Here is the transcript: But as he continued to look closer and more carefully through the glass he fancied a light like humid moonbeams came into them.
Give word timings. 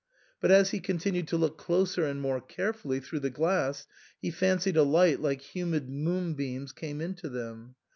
But 0.39 0.49
as 0.49 0.71
he 0.71 0.79
continued 0.79 1.27
to 1.27 1.37
look 1.37 1.59
closer 1.59 2.07
and 2.07 2.19
more 2.19 2.41
carefully 2.41 2.99
through 2.99 3.19
the 3.19 3.29
glass 3.29 3.85
he 4.19 4.31
fancied 4.31 4.75
a 4.75 4.81
light 4.81 5.21
like 5.21 5.53
humid 5.55 5.91
moonbeams 5.91 6.71
came 6.71 7.01
into 7.01 7.29
them. 7.29 7.75